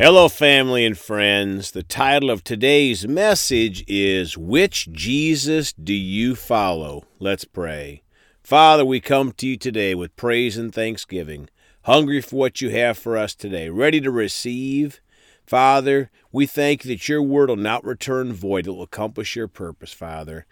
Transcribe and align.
Hello, 0.00 0.28
family 0.28 0.86
and 0.86 0.96
friends. 0.96 1.72
The 1.72 1.82
title 1.82 2.30
of 2.30 2.44
today's 2.44 3.08
message 3.08 3.84
is 3.88 4.38
Which 4.38 4.92
Jesus 4.92 5.72
Do 5.72 5.92
You 5.92 6.36
Follow? 6.36 7.02
Let's 7.18 7.44
pray. 7.44 8.04
Father, 8.40 8.84
we 8.84 9.00
come 9.00 9.32
to 9.32 9.48
you 9.48 9.56
today 9.56 9.96
with 9.96 10.14
praise 10.14 10.56
and 10.56 10.72
thanksgiving, 10.72 11.48
hungry 11.82 12.20
for 12.20 12.36
what 12.36 12.60
you 12.60 12.70
have 12.70 12.96
for 12.96 13.16
us 13.16 13.34
today, 13.34 13.70
ready 13.70 14.00
to 14.00 14.12
receive. 14.12 15.00
Father, 15.44 16.12
we 16.30 16.46
thank 16.46 16.84
you 16.84 16.92
that 16.92 17.08
your 17.08 17.20
word 17.20 17.48
will 17.48 17.56
not 17.56 17.84
return 17.84 18.32
void, 18.32 18.68
it 18.68 18.70
will 18.70 18.82
accomplish 18.82 19.34
your 19.34 19.48
purpose, 19.48 19.92
Father. 19.92 20.46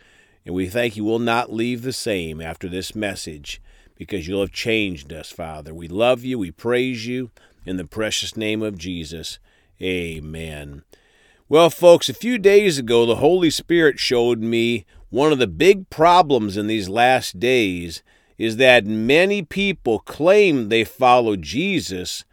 And 0.44 0.56
we 0.56 0.66
thank 0.66 0.96
you 0.96 1.04
will 1.04 1.20
not 1.20 1.52
leave 1.52 1.82
the 1.82 1.92
same 1.92 2.40
after 2.40 2.68
this 2.68 2.96
message 2.96 3.62
because 3.96 4.28
you'll 4.28 4.40
have 4.40 4.52
changed 4.52 5.12
us, 5.12 5.30
Father. 5.30 5.74
We 5.74 5.88
love 5.88 6.24
you, 6.24 6.38
we 6.38 6.50
praise 6.50 7.06
you. 7.06 7.30
In 7.64 7.76
the 7.76 7.84
precious 7.84 8.36
name 8.36 8.62
of 8.62 8.78
Jesus, 8.78 9.38
amen. 9.82 10.84
Well, 11.48 11.70
folks, 11.70 12.08
a 12.08 12.14
few 12.14 12.38
days 12.38 12.78
ago, 12.78 13.06
the 13.06 13.16
Holy 13.16 13.50
Spirit 13.50 13.98
showed 13.98 14.40
me 14.40 14.84
one 15.10 15.32
of 15.32 15.38
the 15.38 15.46
big 15.46 15.90
problems 15.90 16.56
in 16.56 16.66
these 16.66 16.88
last 16.88 17.38
days 17.40 18.02
is 18.38 18.56
that 18.56 18.84
many 18.84 19.42
people 19.42 20.00
claim 20.00 20.68
they 20.68 20.84
follow 20.84 21.36
Jesus, 21.36 22.24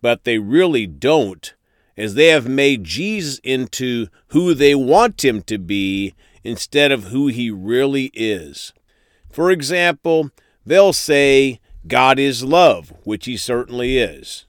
but 0.00 0.24
they 0.24 0.38
really 0.38 0.86
don't, 0.86 1.54
as 1.96 2.14
they 2.14 2.28
have 2.28 2.48
made 2.48 2.84
Jesus 2.84 3.40
into 3.42 4.06
who 4.28 4.54
they 4.54 4.74
want 4.74 5.24
him 5.24 5.42
to 5.42 5.58
be 5.58 6.14
instead 6.44 6.92
of 6.92 7.04
who 7.04 7.26
he 7.26 7.50
really 7.50 8.10
is. 8.14 8.72
For 9.30 9.50
example, 9.50 10.30
they'll 10.66 10.92
say, 10.92 11.60
God 11.86 12.18
is 12.18 12.44
love, 12.44 12.92
which 13.04 13.26
he 13.26 13.36
certainly 13.36 13.98
is 13.98 14.46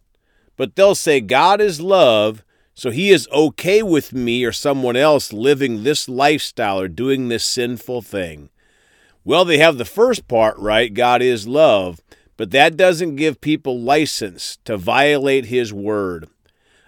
but 0.59 0.75
they'll 0.75 0.93
say 0.93 1.21
God 1.21 1.61
is 1.61 1.79
love, 1.79 2.43
so 2.73 2.91
he 2.91 3.11
is 3.11 3.29
okay 3.31 3.81
with 3.81 4.11
me 4.11 4.43
or 4.43 4.51
someone 4.51 4.97
else 4.97 5.31
living 5.31 5.83
this 5.83 6.09
lifestyle 6.09 6.81
or 6.81 6.89
doing 6.89 7.29
this 7.29 7.45
sinful 7.45 8.01
thing. 8.01 8.49
Well, 9.23 9.45
they 9.45 9.57
have 9.59 9.77
the 9.77 9.85
first 9.85 10.27
part 10.27 10.57
right 10.57 10.93
God 10.93 11.21
is 11.21 11.47
love, 11.47 12.01
but 12.35 12.51
that 12.51 12.75
doesn't 12.75 13.15
give 13.15 13.39
people 13.39 13.79
license 13.79 14.57
to 14.65 14.75
violate 14.75 15.45
his 15.45 15.71
word. 15.71 16.27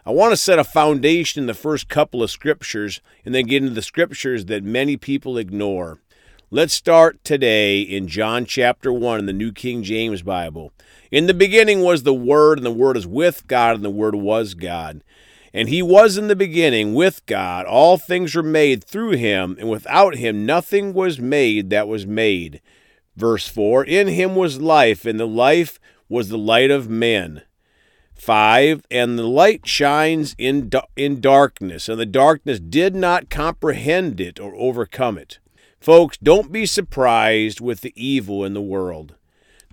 I 0.05 0.11
want 0.11 0.33
to 0.33 0.37
set 0.37 0.59
a 0.59 0.65
foundation 0.65 1.43
in 1.43 1.47
the 1.47 1.53
first 1.53 1.87
couple 1.87 2.21
of 2.21 2.29
scriptures 2.29 2.99
and 3.23 3.33
then 3.33 3.45
get 3.45 3.63
into 3.63 3.73
the 3.73 3.81
scriptures 3.81 4.47
that 4.47 4.65
many 4.65 4.97
people 4.97 5.37
ignore. 5.37 5.97
Let's 6.53 6.73
start 6.73 7.23
today 7.23 7.79
in 7.79 8.09
John 8.09 8.43
chapter 8.43 8.91
1 8.91 9.19
in 9.19 9.25
the 9.25 9.31
New 9.31 9.53
King 9.53 9.83
James 9.83 10.21
Bible. 10.21 10.73
In 11.09 11.27
the 11.27 11.33
beginning 11.33 11.79
was 11.79 12.03
the 12.03 12.13
Word, 12.13 12.59
and 12.59 12.65
the 12.65 12.71
Word 12.71 12.97
is 12.97 13.07
with 13.07 13.47
God, 13.47 13.77
and 13.77 13.85
the 13.85 13.89
Word 13.89 14.15
was 14.15 14.53
God. 14.53 15.01
And 15.53 15.69
he 15.69 15.81
was 15.81 16.17
in 16.17 16.27
the 16.27 16.35
beginning 16.35 16.93
with 16.93 17.25
God. 17.25 17.65
All 17.65 17.97
things 17.97 18.35
were 18.35 18.43
made 18.43 18.83
through 18.83 19.11
him, 19.11 19.55
and 19.61 19.69
without 19.69 20.15
him 20.15 20.45
nothing 20.45 20.93
was 20.93 21.21
made 21.21 21.69
that 21.69 21.87
was 21.87 22.05
made. 22.05 22.59
Verse 23.15 23.47
4 23.47 23.85
In 23.85 24.09
him 24.09 24.35
was 24.35 24.59
life, 24.59 25.05
and 25.05 25.17
the 25.17 25.25
life 25.25 25.79
was 26.09 26.27
the 26.27 26.37
light 26.37 26.69
of 26.69 26.89
men. 26.89 27.43
5 28.13 28.85
And 28.91 29.17
the 29.17 29.23
light 29.23 29.65
shines 29.65 30.35
in, 30.37 30.69
in 30.97 31.21
darkness, 31.21 31.87
and 31.87 31.97
the 31.97 32.05
darkness 32.05 32.59
did 32.59 32.93
not 32.93 33.29
comprehend 33.29 34.19
it 34.19 34.37
or 34.37 34.53
overcome 34.57 35.17
it. 35.17 35.39
Folks, 35.81 36.15
don't 36.17 36.51
be 36.51 36.67
surprised 36.67 37.59
with 37.59 37.81
the 37.81 37.91
evil 37.95 38.45
in 38.45 38.53
the 38.53 38.61
world. 38.61 39.15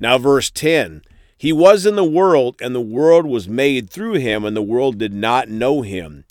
Now, 0.00 0.16
verse 0.16 0.50
10 0.50 1.02
He 1.36 1.52
was 1.52 1.84
in 1.84 1.96
the 1.96 2.04
world, 2.04 2.56
and 2.62 2.74
the 2.74 2.80
world 2.80 3.26
was 3.26 3.46
made 3.46 3.90
through 3.90 4.14
him, 4.14 4.42
and 4.46 4.56
the 4.56 4.62
world 4.62 4.96
did 4.96 5.12
not 5.12 5.50
know 5.50 5.82
him. 5.82 6.24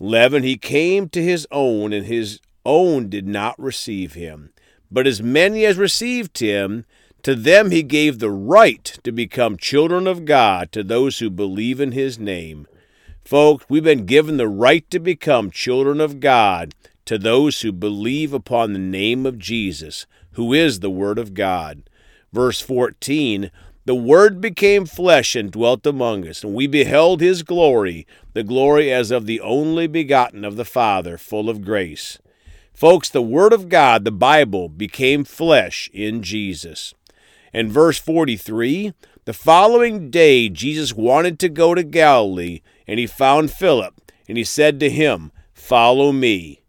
11 0.00 0.44
He 0.44 0.56
came 0.56 1.08
to 1.08 1.20
his 1.20 1.44
own, 1.50 1.92
and 1.92 2.06
his 2.06 2.38
own 2.64 3.08
did 3.08 3.26
not 3.26 3.58
receive 3.58 4.14
him. 4.14 4.52
But 4.92 5.08
as 5.08 5.20
many 5.20 5.64
as 5.64 5.76
received 5.76 6.38
him, 6.38 6.86
to 7.24 7.34
them 7.34 7.72
he 7.72 7.82
gave 7.82 8.20
the 8.20 8.30
right 8.30 8.84
to 9.02 9.10
become 9.10 9.56
children 9.56 10.06
of 10.06 10.24
God, 10.24 10.70
to 10.70 10.84
those 10.84 11.18
who 11.18 11.30
believe 11.30 11.80
in 11.80 11.90
his 11.90 12.16
name. 12.16 12.68
Folks, 13.24 13.66
we've 13.68 13.82
been 13.82 14.06
given 14.06 14.36
the 14.36 14.46
right 14.46 14.88
to 14.92 15.00
become 15.00 15.50
children 15.50 16.00
of 16.00 16.20
God 16.20 16.76
to 17.06 17.18
those 17.18 17.62
who 17.62 17.72
believe 17.72 18.32
upon 18.32 18.72
the 18.72 18.78
name 18.78 19.24
of 19.24 19.38
Jesus, 19.38 20.06
who 20.32 20.52
is 20.52 20.80
the 20.80 20.90
Word 20.90 21.18
of 21.18 21.34
God. 21.34 21.88
Verse 22.32 22.60
14 22.60 23.50
The 23.84 23.94
Word 23.94 24.40
became 24.40 24.84
flesh 24.84 25.34
and 25.34 25.50
dwelt 25.50 25.86
among 25.86 26.28
us, 26.28 26.44
and 26.44 26.52
we 26.52 26.66
beheld 26.66 27.20
his 27.20 27.42
glory, 27.42 28.06
the 28.34 28.42
glory 28.42 28.92
as 28.92 29.10
of 29.10 29.26
the 29.26 29.40
only 29.40 29.86
begotten 29.86 30.44
of 30.44 30.56
the 30.56 30.64
Father, 30.64 31.16
full 31.16 31.48
of 31.48 31.64
grace. 31.64 32.18
Folks, 32.74 33.08
the 33.08 33.22
Word 33.22 33.54
of 33.54 33.70
God, 33.70 34.04
the 34.04 34.10
Bible, 34.10 34.68
became 34.68 35.24
flesh 35.24 35.88
in 35.94 36.22
Jesus. 36.22 36.92
And 37.52 37.72
verse 37.72 37.98
43 37.98 38.92
The 39.24 39.32
following 39.32 40.10
day 40.10 40.50
Jesus 40.50 40.92
wanted 40.92 41.38
to 41.38 41.48
go 41.48 41.74
to 41.74 41.82
Galilee, 41.82 42.60
and 42.86 42.98
he 42.98 43.06
found 43.06 43.50
Philip, 43.50 44.12
and 44.28 44.36
he 44.36 44.44
said 44.44 44.78
to 44.80 44.90
him, 44.90 45.32
Follow 45.54 46.12
me. 46.12 46.60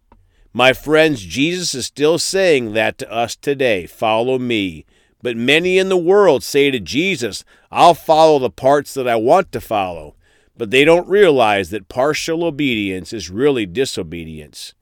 My 0.53 0.73
friends, 0.73 1.21
Jesus 1.21 1.75
is 1.75 1.85
still 1.85 2.17
saying 2.17 2.73
that 2.73 2.97
to 2.99 3.11
us 3.11 3.35
today 3.35 3.85
follow 3.85 4.39
me. 4.39 4.85
But 5.21 5.35
many 5.35 5.77
in 5.77 5.89
the 5.89 5.97
world 5.97 6.43
say 6.43 6.71
to 6.71 6.79
Jesus, 6.79 7.43
I'll 7.71 7.93
follow 7.93 8.39
the 8.39 8.49
parts 8.49 8.93
that 8.93 9.07
I 9.07 9.15
want 9.15 9.51
to 9.51 9.61
follow. 9.61 10.15
But 10.55 10.71
they 10.71 10.85
don't 10.85 11.07
realize 11.07 11.69
that 11.69 11.89
partial 11.89 12.43
obedience 12.43 13.13
is 13.13 13.29
really 13.29 13.65
disobedience. 13.65 14.73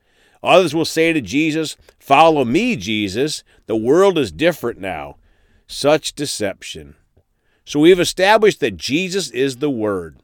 Others 0.43 0.75
will 0.75 0.85
say 0.85 1.11
to 1.11 1.21
Jesus, 1.21 1.75
Follow 1.99 2.45
me, 2.45 2.75
Jesus. 2.75 3.43
The 3.65 3.75
world 3.75 4.17
is 4.17 4.31
different 4.31 4.79
now. 4.79 5.17
Such 5.67 6.13
deception. 6.13 6.95
So 7.65 7.79
we've 7.79 7.99
established 7.99 8.59
that 8.59 8.77
Jesus 8.77 9.31
is 9.31 9.57
the 9.57 9.71
Word. 9.71 10.17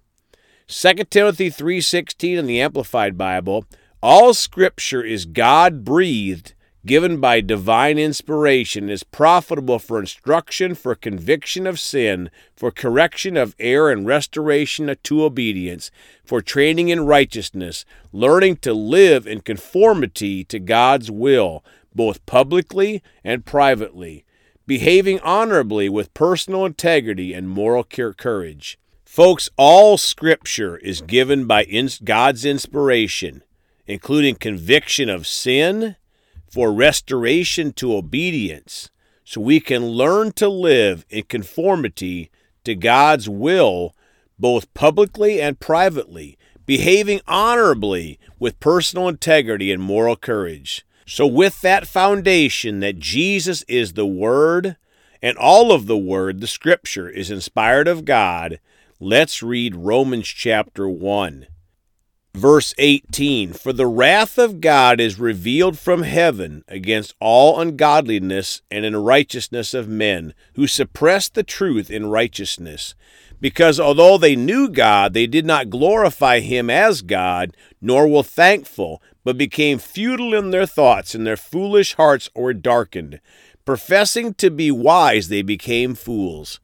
2 0.67 1.09
Timothy 1.09 1.49
3:16 1.49 2.37
in 2.37 2.45
the 2.45 2.61
Amplified 2.61 3.17
Bible 3.17 3.65
all 4.03 4.33
scripture 4.33 5.03
is 5.03 5.25
God 5.25 5.85
breathed, 5.85 6.55
given 6.85 7.19
by 7.19 7.39
divine 7.39 7.99
inspiration, 7.99 8.89
is 8.89 9.03
profitable 9.03 9.77
for 9.77 9.99
instruction, 9.99 10.73
for 10.73 10.95
conviction 10.95 11.67
of 11.67 11.79
sin, 11.79 12.31
for 12.55 12.71
correction 12.71 13.37
of 13.37 13.55
error 13.59 13.91
and 13.91 14.07
restoration 14.07 14.95
to 15.03 15.23
obedience, 15.23 15.91
for 16.25 16.41
training 16.41 16.89
in 16.89 17.05
righteousness, 17.05 17.85
learning 18.11 18.55
to 18.57 18.73
live 18.73 19.27
in 19.27 19.41
conformity 19.41 20.43
to 20.45 20.57
God's 20.57 21.11
will, 21.11 21.63
both 21.93 22.25
publicly 22.25 23.03
and 23.23 23.45
privately, 23.45 24.25
behaving 24.65 25.19
honorably 25.19 25.89
with 25.89 26.13
personal 26.15 26.65
integrity 26.65 27.33
and 27.33 27.47
moral 27.47 27.83
courage. 27.83 28.79
Folks, 29.05 29.49
all 29.57 29.97
scripture 29.99 30.77
is 30.77 31.01
given 31.01 31.45
by 31.45 31.65
God's 32.03 32.45
inspiration 32.45 33.43
including 33.87 34.35
conviction 34.35 35.09
of 35.09 35.27
sin, 35.27 35.95
for 36.51 36.73
restoration 36.73 37.71
to 37.71 37.95
obedience, 37.95 38.89
so 39.23 39.39
we 39.39 39.59
can 39.59 39.87
learn 39.87 40.33
to 40.33 40.49
live 40.49 41.05
in 41.09 41.23
conformity 41.23 42.29
to 42.65 42.75
God's 42.75 43.29
will, 43.29 43.95
both 44.37 44.73
publicly 44.73 45.41
and 45.41 45.59
privately, 45.59 46.37
behaving 46.65 47.21
honorably 47.27 48.19
with 48.39 48.59
personal 48.59 49.07
integrity 49.07 49.71
and 49.71 49.81
moral 49.81 50.15
courage. 50.15 50.85
So, 51.05 51.25
with 51.25 51.61
that 51.61 51.87
foundation 51.87 52.79
that 52.81 52.99
Jesus 52.99 53.63
is 53.63 53.93
the 53.93 54.05
Word 54.05 54.77
and 55.21 55.37
all 55.37 55.71
of 55.71 55.85
the 55.85 55.97
Word, 55.97 56.41
the 56.41 56.47
Scripture, 56.47 57.09
is 57.09 57.31
inspired 57.31 57.87
of 57.87 58.05
God, 58.05 58.59
let's 58.99 59.41
read 59.41 59.75
Romans 59.75 60.27
chapter 60.27 60.89
1. 60.89 61.47
Verse 62.33 62.73
18 62.77 63.53
For 63.53 63.73
the 63.73 63.87
wrath 63.87 64.37
of 64.37 64.61
God 64.61 65.01
is 65.01 65.19
revealed 65.19 65.77
from 65.77 66.03
heaven 66.03 66.63
against 66.67 67.13
all 67.19 67.59
ungodliness 67.59 68.61
and 68.71 68.85
unrighteousness 68.85 69.73
of 69.73 69.89
men 69.89 70.33
who 70.55 70.65
suppress 70.65 71.27
the 71.27 71.43
truth 71.43 71.91
in 71.91 72.07
righteousness. 72.07 72.95
Because 73.41 73.79
although 73.79 74.17
they 74.17 74.35
knew 74.35 74.69
God, 74.69 75.13
they 75.13 75.27
did 75.27 75.45
not 75.45 75.69
glorify 75.69 76.39
him 76.39 76.69
as 76.69 77.01
God, 77.01 77.57
nor 77.81 78.07
were 78.07 78.23
thankful, 78.23 79.01
but 79.23 79.37
became 79.37 79.77
futile 79.77 80.33
in 80.33 80.51
their 80.51 80.67
thoughts, 80.67 81.13
and 81.15 81.25
their 81.25 81.37
foolish 81.37 81.95
hearts 81.95 82.29
were 82.35 82.53
darkened. 82.53 83.19
Professing 83.65 84.35
to 84.35 84.49
be 84.51 84.71
wise, 84.71 85.27
they 85.27 85.41
became 85.41 85.95
fools. 85.95 86.59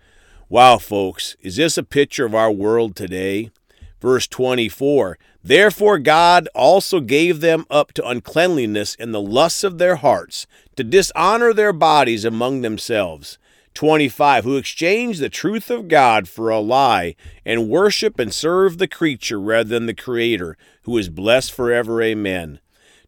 Wow, 0.49 0.77
folks, 0.77 1.35
is 1.41 1.57
this 1.57 1.77
a 1.77 1.83
picture 1.83 2.25
of 2.25 2.35
our 2.35 2.51
world 2.51 2.95
today? 2.95 3.51
Verse 3.99 4.27
24 4.27 5.17
Therefore 5.43 5.97
God 5.97 6.47
also 6.53 6.99
gave 6.99 7.39
them 7.39 7.65
up 7.69 7.93
to 7.93 8.07
uncleanliness 8.07 8.95
in 8.95 9.11
the 9.11 9.21
lusts 9.21 9.63
of 9.63 9.77
their 9.77 9.97
hearts, 9.97 10.45
to 10.75 10.83
dishonor 10.83 11.53
their 11.53 11.73
bodies 11.73 12.25
among 12.25 12.61
themselves, 12.61 13.37
25, 13.73 14.43
who 14.43 14.57
exchange 14.57 15.19
the 15.19 15.29
truth 15.29 15.69
of 15.69 15.87
God 15.87 16.27
for 16.27 16.49
a 16.49 16.59
lie 16.59 17.15
and 17.45 17.69
worship 17.69 18.19
and 18.19 18.33
serve 18.33 18.77
the 18.77 18.87
creature 18.87 19.39
rather 19.39 19.69
than 19.69 19.85
the 19.85 19.93
Creator, 19.93 20.57
who 20.83 20.97
is 20.97 21.09
blessed 21.09 21.51
forever. 21.51 22.01
Amen. 22.01 22.59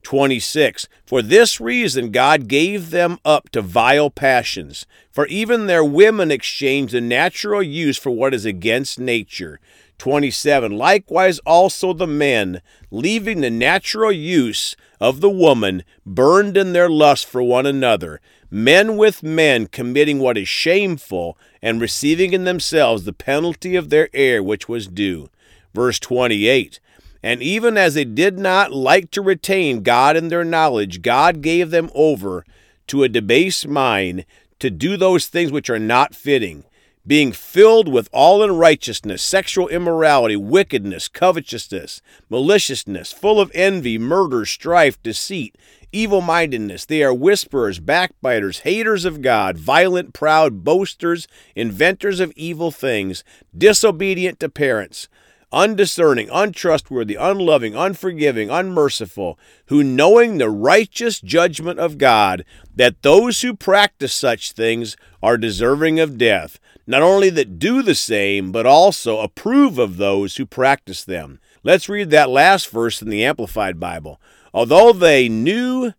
26. 0.04 0.88
For 1.06 1.22
this 1.22 1.60
reason 1.60 2.12
God 2.12 2.48
gave 2.48 2.92
them 2.92 3.18
up 3.26 3.50
to 3.50 3.62
vile 3.62 4.10
passions, 4.10 4.86
for 5.12 5.28
even 5.28 5.66
their 5.66 5.84
women 5.84 6.32
exchange 6.32 6.92
the 6.92 7.02
natural 7.02 7.62
use 7.62 7.98
for 7.98 8.12
what 8.12 8.34
is 8.34 8.46
against 8.46 9.00
nature. 9.00 9.60
27. 10.00 10.76
Likewise 10.76 11.40
also 11.46 11.94
the 11.94 12.08
men, 12.08 12.62
leaving 12.90 13.42
the 13.42 13.50
natural 13.50 14.12
use 14.12 14.76
of 15.00 15.22
the 15.22 15.30
woman, 15.30 15.84
burned 16.06 16.58
in 16.58 16.74
their 16.74 16.90
lust 16.90 17.26
for 17.28 17.44
one 17.44 17.66
another, 17.66 18.20
men 18.50 18.98
with 18.98 19.22
men 19.22 19.68
committing 19.68 20.20
what 20.20 20.38
is 20.38 20.48
shameful, 20.48 21.38
and 21.62 21.80
receiving 21.80 22.34
in 22.34 22.46
themselves 22.46 23.04
the 23.04 23.14
penalty 23.14 23.76
of 23.76 23.90
their 23.90 24.10
error 24.14 24.42
which 24.42 24.68
was 24.68 24.88
due. 24.88 25.30
Verse 25.74 26.00
28. 26.00 26.80
And 27.22 27.44
even 27.44 27.78
as 27.78 27.94
they 27.94 28.06
did 28.06 28.40
not 28.40 28.72
like 28.72 29.12
to 29.12 29.22
retain 29.22 29.84
God 29.84 30.16
in 30.16 30.30
their 30.30 30.46
knowledge, 30.46 31.02
God 31.02 31.42
gave 31.42 31.70
them 31.70 31.90
over 31.94 32.46
to 32.88 33.04
a 33.04 33.10
debased 33.10 33.68
mind 33.68 34.26
to 34.60 34.70
do 34.70 34.98
those 34.98 35.28
things 35.28 35.52
which 35.52 35.70
are 35.70 35.80
not 35.80 36.16
fitting, 36.16 36.64
being 37.08 37.32
filled 37.32 37.88
with 37.88 38.10
all 38.12 38.44
unrighteousness, 38.44 39.22
sexual 39.22 39.68
immorality, 39.70 40.36
wickedness, 40.36 41.08
covetousness, 41.08 42.02
maliciousness, 42.30 43.12
full 43.12 43.40
of 43.40 43.52
envy, 43.54 43.98
murder, 43.98 44.46
strife, 44.46 45.02
deceit, 45.02 45.58
evil 45.92 46.22
mindedness. 46.22 46.86
They 46.86 47.02
are 47.04 47.14
whisperers, 47.14 47.80
backbiters, 47.80 48.60
haters 48.60 49.06
of 49.06 49.22
God, 49.22 49.58
violent, 49.58 50.14
proud, 50.14 50.64
boasters, 50.64 51.28
inventors 51.56 52.20
of 52.20 52.34
evil 52.36 52.72
things, 52.72 53.24
disobedient 53.58 54.40
to 54.42 54.50
parents 54.50 55.08
undiscerning, 55.52 56.30
untrustworthy, 56.32 57.16
unloving, 57.16 57.76
unforgiving, 57.76 58.50
unmerciful, 58.50 59.40
who 59.68 59.84
knowing 59.84 60.38
the 60.38 60.50
righteous 60.50 61.20
judgment 61.20 61.80
of 61.80 61.98
God, 61.98 62.46
that 62.76 63.02
those 63.02 63.42
who 63.42 63.56
practice 63.56 64.14
such 64.14 64.52
things 64.52 64.96
are 65.24 65.38
deserving 65.38 66.00
of 66.00 66.18
death, 66.18 66.60
not 66.86 67.02
only 67.02 67.30
that 67.30 67.60
do 67.60 67.82
the 67.82 67.96
same, 67.96 68.52
but 68.52 68.66
also 68.66 69.20
approve 69.20 69.78
of 69.78 69.98
those 69.98 70.38
who 70.38 70.46
practice 70.46 71.04
them. 71.04 71.40
Let's 71.64 71.90
read 71.90 72.10
that 72.12 72.30
last 72.30 72.70
verse 72.70 73.02
in 73.02 73.10
the 73.10 73.24
Amplified 73.24 73.80
Bible. 73.80 74.20
Although 74.54 74.94
they 74.94 75.30
knew 75.30 75.94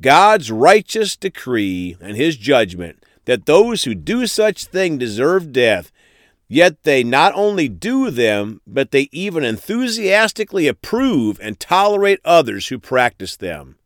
God's 0.00 0.50
righteous 0.50 1.16
decree 1.16 1.96
and 2.00 2.16
his 2.16 2.36
judgment, 2.36 3.02
that 3.24 3.46
those 3.46 3.84
who 3.84 3.94
do 3.94 4.26
such 4.26 4.64
thing 4.64 4.98
deserve 4.98 5.52
death, 5.52 5.90
Yet 6.48 6.84
they 6.84 7.02
not 7.02 7.32
only 7.34 7.68
do 7.68 8.10
them, 8.10 8.60
but 8.66 8.92
they 8.92 9.08
even 9.10 9.44
enthusiastically 9.44 10.68
approve 10.68 11.40
and 11.42 11.58
tolerate 11.58 12.20
others 12.24 12.68
who 12.68 12.78
practice 12.78 13.36
them. 13.36 13.76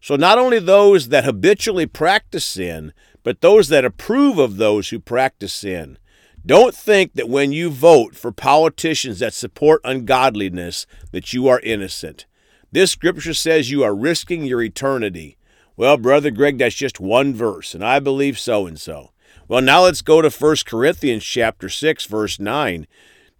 So 0.00 0.16
not 0.16 0.38
only 0.38 0.58
those 0.58 1.08
that 1.08 1.24
habitually 1.24 1.86
practice 1.86 2.46
sin, 2.46 2.92
but 3.22 3.40
those 3.40 3.68
that 3.68 3.84
approve 3.84 4.38
of 4.38 4.56
those 4.56 4.88
who 4.88 5.00
practice 5.00 5.52
sin. 5.52 5.98
Don't 6.46 6.74
think 6.74 7.14
that 7.14 7.28
when 7.28 7.52
you 7.52 7.68
vote 7.68 8.14
for 8.14 8.32
politicians 8.32 9.18
that 9.18 9.34
support 9.34 9.82
ungodliness 9.84 10.86
that 11.10 11.34
you 11.34 11.48
are 11.48 11.60
innocent. 11.60 12.24
This 12.72 12.90
scripture 12.90 13.34
says 13.34 13.70
you 13.70 13.82
are 13.82 13.94
risking 13.94 14.44
your 14.44 14.62
eternity. 14.62 15.36
Well, 15.76 15.96
brother 15.96 16.30
Greg, 16.30 16.58
that's 16.58 16.74
just 16.74 17.00
one 17.00 17.34
verse, 17.34 17.74
and 17.74 17.84
I 17.84 17.98
believe 17.98 18.38
so 18.38 18.66
and 18.66 18.80
so. 18.80 19.10
Well, 19.48 19.62
now 19.62 19.84
let's 19.84 20.02
go 20.02 20.20
to 20.20 20.28
1 20.28 20.56
Corinthians 20.66 21.24
chapter 21.24 21.70
6 21.70 22.04
verse 22.04 22.38
9. 22.38 22.86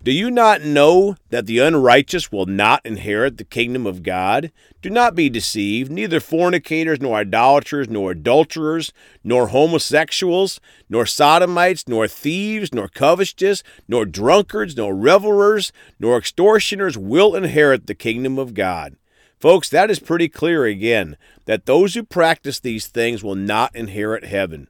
Do 0.02 0.10
you 0.10 0.30
not 0.30 0.62
know 0.62 1.16
that 1.28 1.44
the 1.44 1.58
unrighteous 1.58 2.32
will 2.32 2.46
not 2.46 2.80
inherit 2.86 3.36
the 3.36 3.44
kingdom 3.44 3.86
of 3.86 4.02
God? 4.02 4.50
Do 4.80 4.88
not 4.88 5.14
be 5.14 5.28
deceived, 5.28 5.90
neither 5.90 6.18
fornicators, 6.18 6.98
nor 6.98 7.18
idolaters, 7.18 7.90
nor 7.90 8.12
adulterers, 8.12 8.90
nor 9.22 9.48
homosexuals, 9.48 10.60
nor 10.88 11.04
sodomites, 11.04 11.86
nor 11.86 12.08
thieves, 12.08 12.72
nor 12.72 12.88
covetous, 12.88 13.62
nor 13.86 14.06
drunkards, 14.06 14.78
nor 14.78 14.94
revelers, 14.94 15.72
nor 16.00 16.16
extortioners 16.16 16.96
will 16.96 17.34
inherit 17.34 17.86
the 17.86 17.94
kingdom 17.94 18.38
of 18.38 18.54
God. 18.54 18.96
Folks, 19.38 19.68
that 19.68 19.90
is 19.90 19.98
pretty 19.98 20.30
clear 20.30 20.64
again, 20.64 21.18
that 21.44 21.66
those 21.66 21.92
who 21.92 22.02
practice 22.02 22.58
these 22.58 22.86
things 22.86 23.22
will 23.22 23.34
not 23.34 23.76
inherit 23.76 24.24
heaven. 24.24 24.68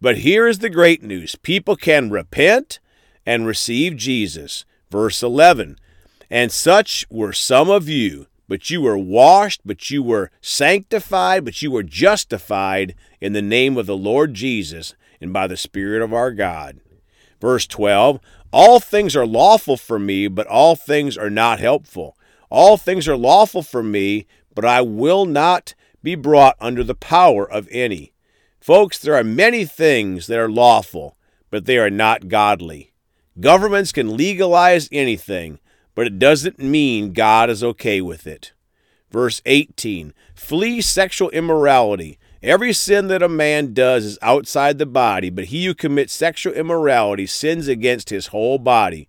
But 0.00 0.18
here 0.18 0.48
is 0.48 0.60
the 0.60 0.70
great 0.70 1.02
news 1.02 1.36
people 1.36 1.76
can 1.76 2.10
repent 2.10 2.78
and 3.26 3.46
receive 3.46 3.96
Jesus. 3.96 4.64
Verse 4.90 5.22
11 5.22 5.78
And 6.30 6.50
such 6.50 7.04
were 7.10 7.32
some 7.32 7.70
of 7.70 7.88
you, 7.88 8.26
but 8.48 8.70
you 8.70 8.80
were 8.80 8.98
washed, 8.98 9.60
but 9.64 9.90
you 9.90 10.02
were 10.02 10.30
sanctified, 10.40 11.44
but 11.44 11.60
you 11.60 11.70
were 11.70 11.82
justified 11.82 12.94
in 13.20 13.34
the 13.34 13.42
name 13.42 13.76
of 13.76 13.86
the 13.86 13.96
Lord 13.96 14.34
Jesus 14.34 14.94
and 15.20 15.32
by 15.32 15.46
the 15.46 15.56
Spirit 15.56 16.02
of 16.02 16.14
our 16.14 16.32
God. 16.32 16.80
Verse 17.40 17.66
12 17.66 18.20
All 18.52 18.80
things 18.80 19.14
are 19.14 19.26
lawful 19.26 19.76
for 19.76 19.98
me, 19.98 20.28
but 20.28 20.46
all 20.46 20.76
things 20.76 21.18
are 21.18 21.30
not 21.30 21.60
helpful. 21.60 22.16
All 22.48 22.76
things 22.76 23.06
are 23.06 23.16
lawful 23.16 23.62
for 23.62 23.82
me, 23.82 24.26
but 24.54 24.64
I 24.64 24.80
will 24.80 25.26
not 25.26 25.74
be 26.02 26.14
brought 26.14 26.56
under 26.58 26.82
the 26.82 26.94
power 26.94 27.48
of 27.48 27.68
any. 27.70 28.12
Folks, 28.60 28.98
there 28.98 29.14
are 29.14 29.24
many 29.24 29.64
things 29.64 30.26
that 30.26 30.38
are 30.38 30.50
lawful, 30.50 31.16
but 31.48 31.64
they 31.64 31.78
are 31.78 31.88
not 31.88 32.28
godly. 32.28 32.92
Governments 33.40 33.90
can 33.90 34.18
legalize 34.18 34.86
anything, 34.92 35.58
but 35.94 36.06
it 36.06 36.18
doesn't 36.18 36.58
mean 36.58 37.14
God 37.14 37.48
is 37.48 37.64
okay 37.64 38.02
with 38.02 38.26
it. 38.26 38.52
Verse 39.10 39.40
18 39.46 40.12
Flee 40.34 40.82
sexual 40.82 41.30
immorality. 41.30 42.18
Every 42.42 42.74
sin 42.74 43.08
that 43.08 43.22
a 43.22 43.28
man 43.30 43.72
does 43.72 44.04
is 44.04 44.18
outside 44.20 44.76
the 44.76 44.86
body, 44.86 45.30
but 45.30 45.46
he 45.46 45.64
who 45.64 45.74
commits 45.74 46.12
sexual 46.12 46.52
immorality 46.52 47.26
sins 47.26 47.66
against 47.66 48.10
his 48.10 48.28
whole 48.28 48.58
body. 48.58 49.08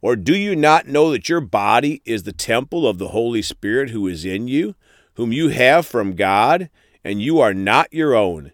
Or 0.00 0.16
do 0.16 0.34
you 0.34 0.56
not 0.56 0.86
know 0.86 1.10
that 1.10 1.28
your 1.28 1.40
body 1.40 2.00
is 2.06 2.22
the 2.22 2.32
temple 2.32 2.86
of 2.88 2.96
the 2.96 3.08
Holy 3.08 3.42
Spirit 3.42 3.90
who 3.90 4.06
is 4.06 4.24
in 4.24 4.48
you, 4.48 4.74
whom 5.14 5.32
you 5.32 5.48
have 5.48 5.86
from 5.86 6.16
God, 6.16 6.70
and 7.04 7.20
you 7.20 7.40
are 7.40 7.54
not 7.54 7.92
your 7.92 8.14
own? 8.14 8.52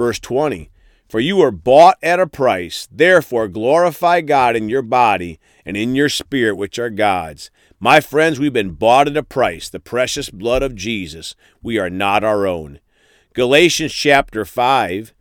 Verse 0.00 0.18
20 0.18 0.70
For 1.10 1.20
you 1.20 1.36
were 1.36 1.50
bought 1.50 1.98
at 2.02 2.18
a 2.18 2.26
price, 2.26 2.88
therefore 2.90 3.48
glorify 3.48 4.22
God 4.22 4.56
in 4.56 4.70
your 4.70 4.80
body 4.80 5.38
and 5.66 5.76
in 5.76 5.94
your 5.94 6.08
spirit, 6.08 6.56
which 6.56 6.78
are 6.78 6.88
God's. 6.88 7.50
My 7.78 8.00
friends, 8.00 8.40
we've 8.40 8.50
been 8.50 8.70
bought 8.70 9.08
at 9.08 9.16
a 9.18 9.22
price, 9.22 9.68
the 9.68 9.78
precious 9.78 10.30
blood 10.30 10.62
of 10.62 10.74
Jesus. 10.74 11.34
We 11.62 11.78
are 11.78 11.90
not 11.90 12.24
our 12.24 12.46
own. 12.46 12.80
Galatians 13.34 13.92
chapter 13.92 14.46
5, 14.46 15.12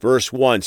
verse 0.00 0.30
1 0.34 0.60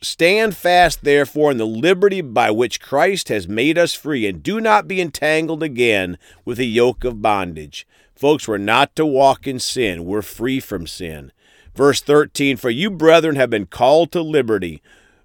Stand 0.00 0.56
fast, 0.56 1.04
therefore, 1.04 1.50
in 1.50 1.58
the 1.58 1.66
liberty 1.66 2.22
by 2.22 2.50
which 2.50 2.80
Christ 2.80 3.28
has 3.28 3.46
made 3.46 3.76
us 3.76 3.92
free, 3.92 4.26
and 4.26 4.42
do 4.42 4.62
not 4.62 4.88
be 4.88 4.98
entangled 4.98 5.62
again 5.62 6.16
with 6.46 6.58
a 6.58 6.64
yoke 6.64 7.04
of 7.04 7.20
bondage. 7.20 7.86
Folks, 8.14 8.48
we're 8.48 8.56
not 8.56 8.96
to 8.96 9.04
walk 9.04 9.46
in 9.46 9.58
sin, 9.58 10.06
we're 10.06 10.22
free 10.22 10.58
from 10.58 10.86
sin. 10.86 11.32
Verse 11.74 12.00
13 12.00 12.56
For 12.56 12.70
you, 12.70 12.90
brethren, 12.90 13.36
have 13.36 13.50
been 13.50 13.66
called 13.66 14.12
to 14.12 14.22
liberty. 14.22 14.82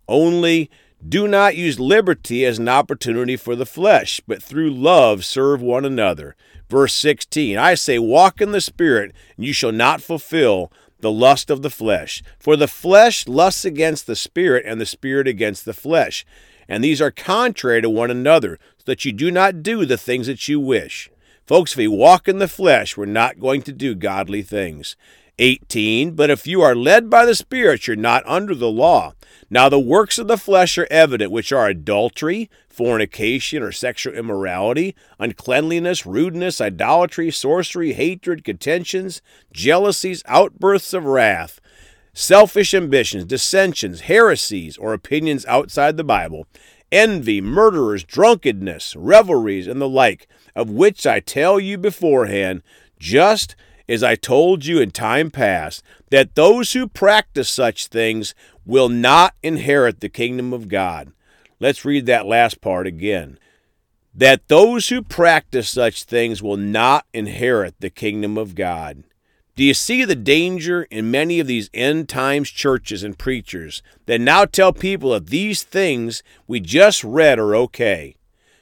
Only 0.07 0.69
do 1.07 1.27
not 1.27 1.55
use 1.55 1.79
liberty 1.79 2.45
as 2.45 2.57
an 2.57 2.69
opportunity 2.69 3.35
for 3.35 3.55
the 3.55 3.65
flesh, 3.65 4.21
but 4.27 4.41
through 4.41 4.71
love 4.71 5.23
serve 5.23 5.61
one 5.61 5.85
another. 5.85 6.35
Verse 6.69 6.93
16 6.93 7.57
I 7.57 7.75
say, 7.75 7.99
walk 7.99 8.41
in 8.41 8.51
the 8.51 8.61
Spirit, 8.61 9.13
and 9.35 9.45
you 9.45 9.53
shall 9.53 9.71
not 9.71 10.01
fulfill 10.01 10.71
the 10.99 11.11
lust 11.11 11.49
of 11.49 11.61
the 11.61 11.69
flesh. 11.69 12.23
For 12.39 12.55
the 12.55 12.67
flesh 12.67 13.27
lusts 13.27 13.65
against 13.65 14.07
the 14.07 14.15
Spirit, 14.15 14.65
and 14.65 14.81
the 14.81 14.85
Spirit 14.85 15.27
against 15.27 15.65
the 15.65 15.73
flesh. 15.73 16.25
And 16.67 16.83
these 16.83 17.01
are 17.01 17.11
contrary 17.11 17.81
to 17.81 17.89
one 17.89 18.09
another, 18.09 18.57
so 18.77 18.83
that 18.85 19.05
you 19.05 19.11
do 19.11 19.29
not 19.29 19.61
do 19.61 19.85
the 19.85 19.97
things 19.97 20.25
that 20.25 20.47
you 20.47 20.59
wish. 20.59 21.11
Folks, 21.45 21.73
if 21.73 21.77
we 21.77 21.87
walk 21.87 22.27
in 22.27 22.39
the 22.39 22.47
flesh, 22.47 22.97
we're 22.97 23.05
not 23.05 23.39
going 23.39 23.61
to 23.63 23.71
do 23.71 23.93
godly 23.93 24.41
things. 24.41 24.95
18. 25.39 26.15
But 26.15 26.29
if 26.29 26.47
you 26.47 26.61
are 26.61 26.75
led 26.75 27.09
by 27.09 27.25
the 27.25 27.35
Spirit, 27.35 27.87
you're 27.87 27.95
not 27.95 28.23
under 28.25 28.55
the 28.55 28.69
law. 28.69 29.13
Now 29.49 29.69
the 29.69 29.79
works 29.79 30.17
of 30.17 30.27
the 30.27 30.37
flesh 30.37 30.77
are 30.77 30.87
evident, 30.89 31.31
which 31.31 31.51
are 31.51 31.67
adultery, 31.67 32.49
fornication 32.67 33.61
or 33.61 33.71
sexual 33.71 34.13
immorality, 34.13 34.95
uncleanliness, 35.19 36.05
rudeness, 36.05 36.59
idolatry, 36.59 37.31
sorcery, 37.31 37.93
hatred, 37.93 38.43
contentions, 38.43 39.21
jealousies, 39.53 40.23
outbursts 40.25 40.93
of 40.93 41.05
wrath, 41.05 41.61
selfish 42.13 42.73
ambitions, 42.73 43.25
dissensions, 43.25 44.01
heresies, 44.01 44.77
or 44.77 44.93
opinions 44.93 45.45
outside 45.45 45.95
the 45.95 46.03
Bible, 46.03 46.47
envy, 46.91 47.39
murderers, 47.39 48.03
drunkenness, 48.03 48.95
revelries, 48.95 49.67
and 49.67 49.79
the 49.79 49.89
like, 49.89 50.27
of 50.55 50.69
which 50.69 51.05
I 51.05 51.19
tell 51.19 51.59
you 51.59 51.77
beforehand, 51.77 52.61
just 52.99 53.55
as 53.87 54.03
I 54.03 54.15
told 54.15 54.65
you 54.65 54.79
in 54.79 54.91
time 54.91 55.31
past, 55.31 55.83
that 56.09 56.35
those 56.35 56.73
who 56.73 56.87
practice 56.87 57.49
such 57.49 57.87
things 57.87 58.33
will 58.65 58.89
not 58.89 59.35
inherit 59.43 59.99
the 59.99 60.09
kingdom 60.09 60.53
of 60.53 60.67
God. 60.67 61.11
Let's 61.59 61.85
read 61.85 62.05
that 62.05 62.25
last 62.25 62.61
part 62.61 62.87
again. 62.87 63.39
That 64.13 64.47
those 64.47 64.89
who 64.89 65.01
practice 65.01 65.69
such 65.69 66.03
things 66.03 66.41
will 66.41 66.57
not 66.57 67.05
inherit 67.13 67.75
the 67.79 67.89
kingdom 67.89 68.37
of 68.37 68.55
God. 68.55 69.03
Do 69.55 69.63
you 69.63 69.73
see 69.73 70.03
the 70.03 70.15
danger 70.15 70.83
in 70.91 71.11
many 71.11 71.39
of 71.39 71.47
these 71.47 71.69
end 71.73 72.09
times 72.09 72.49
churches 72.49 73.03
and 73.03 73.17
preachers 73.17 73.81
that 74.05 74.19
now 74.19 74.43
tell 74.43 74.73
people 74.73 75.11
that 75.11 75.27
these 75.27 75.63
things 75.63 76.23
we 76.45 76.59
just 76.59 77.03
read 77.05 77.39
are 77.39 77.55
okay? 77.55 78.15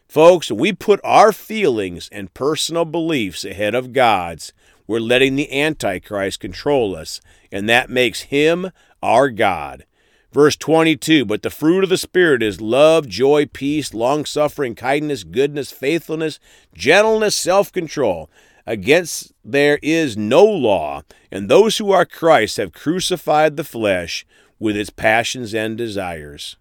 Folks, 0.08 0.52
we 0.52 0.72
put 0.74 1.00
our 1.04 1.32
feelings 1.32 2.10
and 2.12 2.34
personal 2.36 2.86
beliefs 2.86 3.44
ahead 3.44 3.74
of 3.74 3.94
God's. 3.94 4.54
We're 4.88 5.00
letting 5.00 5.36
the 5.36 5.52
Antichrist 5.52 6.40
control 6.40 6.96
us, 6.96 7.22
and 7.52 7.70
that 7.70 7.90
makes 7.90 8.24
him 8.24 8.72
our 9.02 9.30
God. 9.30 9.86
Verse 10.32 10.56
22 10.56 11.26
But 11.26 11.44
the 11.44 11.50
fruit 11.50 11.84
of 11.84 11.90
the 11.90 11.98
Spirit 11.98 12.42
is 12.42 12.60
love, 12.60 13.08
joy, 13.08 13.46
peace, 13.46 13.94
long 13.94 14.26
suffering, 14.26 14.76
kindness, 14.76 15.24
goodness, 15.24 15.72
faithfulness, 15.72 16.40
gentleness, 16.74 17.36
self 17.36 17.72
control. 17.72 18.30
Against 18.66 19.34
there 19.44 19.78
is 19.84 20.18
no 20.18 20.44
law, 20.44 21.04
and 21.32 21.50
those 21.50 21.78
who 21.78 21.92
are 21.92 22.06
Christ 22.06 22.58
have 22.58 22.72
crucified 22.72 23.58
the 23.58 23.64
flesh 23.64 24.26
with 24.58 24.78
its 24.78 24.90
passions 24.90 25.54
and 25.54 25.78
desires. 25.78 26.56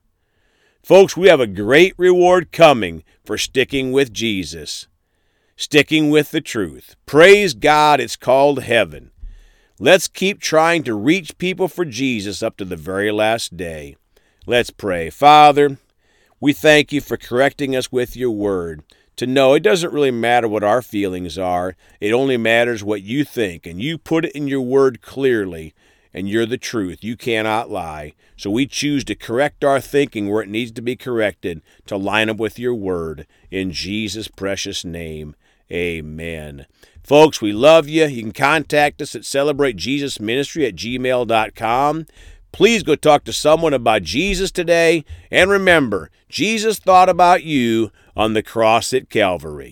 Folks, 0.83 1.17
we 1.17 1.29
have 1.29 1.39
a 1.39 1.47
great 1.47 1.95
reward 1.97 2.51
coming 2.51 3.05
for 3.25 3.39
sticking 3.39 3.93
with 3.93 4.13
Jesus, 4.13 4.89
sticking 5.63 6.11
with 6.11 6.33
the 6.33 6.41
truth. 6.41 6.97
Praise 7.07 7.55
God, 7.55 8.01
it's 8.01 8.17
called 8.17 8.65
heaven. 8.65 9.13
Let's 9.79 10.09
keep 10.09 10.41
trying 10.41 10.83
to 10.85 10.95
reach 10.95 11.39
people 11.39 11.69
for 11.69 11.85
Jesus 11.85 12.43
up 12.43 12.57
to 12.57 12.65
the 12.65 12.77
very 12.77 13.13
last 13.13 13.57
day. 13.57 13.97
Let's 14.45 14.71
pray. 14.71 15.09
Father, 15.09 15.79
we 16.41 16.53
thank 16.53 16.93
you 16.93 17.01
for 17.01 17.17
correcting 17.17 17.77
us 17.77 17.93
with 17.93 18.17
your 18.17 18.33
word 18.33 18.83
to 19.17 19.27
know 19.27 19.55
it 19.55 19.63
doesn't 19.63 19.93
really 19.93 20.11
matter 20.11 20.49
what 20.49 20.65
our 20.65 20.83
feelings 20.83 21.39
are, 21.39 21.77
it 22.01 22.13
only 22.13 22.37
matters 22.37 22.83
what 22.83 23.03
you 23.03 23.25
think, 23.25 23.67
and 23.67 23.81
you 23.81 23.99
put 23.99 24.25
it 24.25 24.33
in 24.33 24.49
your 24.49 24.63
word 24.63 25.01
clearly, 25.01 25.75
and 26.13 26.29
you're 26.29 26.47
the 26.47 26.59
truth. 26.59 27.05
You 27.05 27.17
cannot 27.17 27.71
lie. 27.71 28.15
So 28.37 28.51
we 28.51 28.67
choose 28.67 29.05
to 29.05 29.15
correct 29.15 29.63
our 29.65 29.81
thinking 29.81 30.29
where 30.29 30.43
it 30.43 30.49
needs 30.49 30.73
to 30.73 30.83
be 30.83 30.97
corrected 30.97 31.63
to 31.87 31.97
line 31.97 32.29
up 32.29 32.39
with 32.39 32.59
your 32.59 32.75
word. 32.75 33.27
In 33.51 33.71
Jesus' 33.71 34.29
precious 34.29 34.85
name, 34.85 35.37
amen. 35.71 36.67
Folks, 37.03 37.41
we 37.41 37.53
love 37.53 37.89
you. 37.89 38.07
You 38.07 38.23
can 38.23 38.33
contact 38.33 39.03
us 39.03 39.15
at 39.15 39.23
celebratejesusministry 39.23 40.69
at 40.69 40.77
gmail.com. 40.77 42.07
Please 42.53 42.83
go 42.83 42.95
talk 42.95 43.25
to 43.25 43.33
someone 43.33 43.73
about 43.73 44.03
Jesus 44.03 44.51
today. 44.51 45.05
And 45.31 45.51
remember, 45.51 46.11
Jesus 46.29 46.79
thought 46.79 47.09
about 47.09 47.43
you 47.45 47.91
on 48.17 48.35
the 48.35 48.43
cross 48.43 48.93
at 48.93 49.11
Calvary. 49.11 49.71